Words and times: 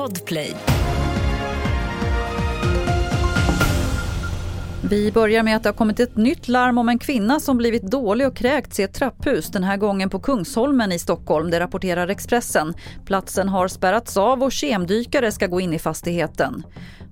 Podplay. 0.00 0.54
Vi 4.90 5.12
börjar 5.12 5.42
med 5.42 5.56
att 5.56 5.62
det 5.62 5.68
har 5.68 5.74
kommit 5.74 6.00
ett 6.00 6.16
nytt 6.16 6.48
larm 6.48 6.78
om 6.78 6.88
en 6.88 6.98
kvinna 6.98 7.40
som 7.40 7.56
blivit 7.56 7.82
dålig 7.82 8.26
och 8.26 8.36
kräkts 8.36 8.80
i 8.80 8.82
ett 8.82 8.94
trapphus, 8.94 9.48
den 9.48 9.64
här 9.64 9.76
gången 9.76 10.10
på 10.10 10.20
Kungsholmen 10.20 10.92
i 10.92 10.98
Stockholm, 10.98 11.50
det 11.50 11.60
rapporterar 11.60 12.08
Expressen. 12.08 12.74
Platsen 13.06 13.48
har 13.48 13.68
spärrats 13.68 14.16
av 14.16 14.42
och 14.42 14.52
kemdykare 14.52 15.32
ska 15.32 15.46
gå 15.46 15.60
in 15.60 15.72
i 15.72 15.78
fastigheten. 15.78 16.64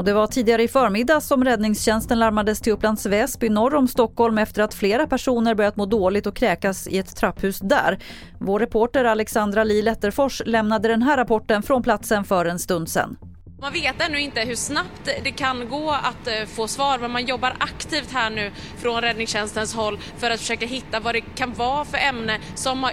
Och 0.00 0.06
det 0.06 0.12
var 0.12 0.26
tidigare 0.26 0.62
i 0.62 0.68
förmiddag 0.68 1.20
som 1.20 1.44
räddningstjänsten 1.44 2.18
larmades 2.18 2.60
till 2.60 2.72
Upplands 2.72 3.06
Väsby 3.06 3.48
norr 3.48 3.74
om 3.74 3.88
Stockholm 3.88 4.38
efter 4.38 4.62
att 4.62 4.74
flera 4.74 5.06
personer 5.06 5.54
börjat 5.54 5.76
må 5.76 5.86
dåligt 5.86 6.26
och 6.26 6.36
kräkas 6.36 6.88
i 6.88 6.98
ett 6.98 7.16
trapphus 7.16 7.58
där. 7.58 7.98
Vår 8.38 8.60
reporter 8.60 9.04
Alexandra 9.04 9.64
Li 9.64 9.82
Letterfors 9.82 10.42
lämnade 10.46 10.88
den 10.88 11.02
här 11.02 11.16
rapporten 11.16 11.62
från 11.62 11.82
platsen 11.82 12.24
för 12.24 12.44
en 12.44 12.58
stund 12.58 12.88
sedan. 12.88 13.16
Man 13.60 13.72
vet 13.72 14.00
ännu 14.00 14.20
inte 14.20 14.40
hur 14.40 14.54
snabbt 14.54 15.10
det 15.24 15.30
kan 15.30 15.68
gå 15.68 15.90
att 15.90 16.26
eh, 16.26 16.46
få 16.46 16.68
svar 16.68 16.98
men 16.98 17.10
man 17.10 17.26
jobbar 17.26 17.56
aktivt 17.58 18.12
här 18.12 18.30
nu 18.30 18.50
från 18.78 19.00
räddningstjänstens 19.00 19.74
håll 19.74 19.98
för 20.18 20.30
att 20.30 20.40
försöka 20.40 20.66
hitta 20.66 21.00
vad 21.00 21.14
det 21.14 21.20
kan 21.20 21.52
vara 21.52 21.84
för 21.84 21.98
ämne 21.98 22.38
som 22.54 22.82
har 22.82 22.92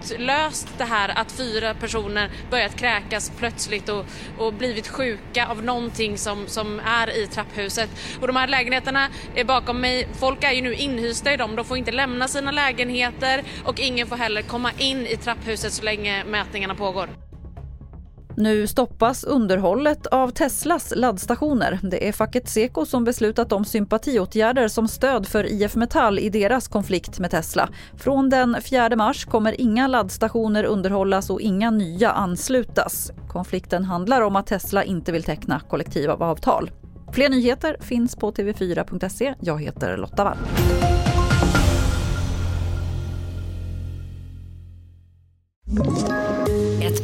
utlöst 0.00 0.68
det 0.78 0.84
här 0.84 1.18
att 1.18 1.32
fyra 1.32 1.74
personer 1.74 2.30
börjat 2.50 2.76
kräkas 2.76 3.32
plötsligt 3.38 3.88
och, 3.88 4.06
och 4.38 4.52
blivit 4.52 4.88
sjuka 4.88 5.46
av 5.46 5.64
någonting 5.64 6.18
som, 6.18 6.46
som 6.46 6.80
är 6.80 7.18
i 7.22 7.26
trapphuset. 7.26 7.90
Och 8.20 8.26
de 8.26 8.36
här 8.36 8.48
lägenheterna 8.48 9.08
är 9.34 9.44
bakom 9.44 9.80
mig, 9.80 10.08
folk 10.20 10.44
är 10.44 10.52
ju 10.52 10.62
nu 10.62 10.74
inhysta 10.74 11.32
i 11.32 11.36
dem, 11.36 11.56
de 11.56 11.64
får 11.64 11.76
inte 11.76 11.92
lämna 11.92 12.28
sina 12.28 12.50
lägenheter 12.50 13.42
och 13.64 13.80
ingen 13.80 14.06
får 14.06 14.16
heller 14.16 14.42
komma 14.42 14.70
in 14.78 15.06
i 15.06 15.16
trapphuset 15.16 15.72
så 15.72 15.82
länge 15.82 16.24
mätningarna 16.24 16.74
pågår. 16.74 17.08
Nu 18.36 18.66
stoppas 18.66 19.24
underhållet 19.24 20.06
av 20.06 20.30
Teslas 20.30 20.92
laddstationer. 20.96 21.78
Det 21.82 22.08
är 22.08 22.12
facket 22.12 22.48
Seko 22.48 22.84
som 22.84 23.04
beslutat 23.04 23.52
om 23.52 23.64
sympatiåtgärder 23.64 24.68
som 24.68 24.88
stöd 24.88 25.26
för 25.26 25.52
IF 25.52 25.76
Metall 25.76 26.18
i 26.18 26.28
deras 26.28 26.68
konflikt 26.68 27.18
med 27.18 27.30
Tesla. 27.30 27.68
Från 27.96 28.30
den 28.30 28.56
4 28.62 28.96
mars 28.96 29.24
kommer 29.24 29.60
inga 29.60 29.86
laddstationer 29.86 30.64
underhållas 30.64 31.30
och 31.30 31.40
inga 31.40 31.70
nya 31.70 32.10
anslutas. 32.10 33.12
Konflikten 33.28 33.84
handlar 33.84 34.20
om 34.20 34.36
att 34.36 34.46
Tesla 34.46 34.84
inte 34.84 35.12
vill 35.12 35.22
teckna 35.22 35.60
kollektivavtal. 35.70 36.70
Fler 37.12 37.28
nyheter 37.28 37.76
finns 37.80 38.16
på 38.16 38.32
tv4.se. 38.32 39.34
Jag 39.40 39.62
heter 39.62 39.96
Lotta 39.96 40.24
Wall. 40.24 40.36